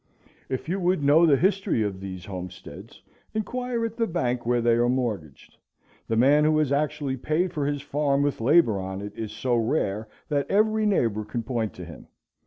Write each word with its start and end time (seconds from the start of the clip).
If 0.49 0.67
you 0.67 0.79
would 0.79 1.03
know 1.03 1.27
the 1.27 1.37
history 1.37 1.83
of 1.83 1.99
these 1.99 2.25
homesteads, 2.25 3.03
inquire 3.35 3.85
at 3.85 3.97
the 3.97 4.07
bank 4.07 4.47
where 4.47 4.59
they 4.59 4.71
are 4.73 4.89
mortgaged. 4.89 5.57
The 6.07 6.15
man 6.15 6.43
who 6.43 6.57
has 6.57 6.71
actually 6.71 7.17
paid 7.17 7.53
for 7.53 7.67
his 7.67 7.83
farm 7.83 8.23
with 8.23 8.41
labor 8.41 8.79
on 8.79 9.01
it 9.01 9.13
is 9.15 9.31
so 9.31 9.55
rare 9.55 10.07
that 10.27 10.49
every 10.49 10.87
neighbor 10.87 11.23
can 11.23 11.43
point 11.43 11.75
to 11.75 11.85
him. 11.85 12.07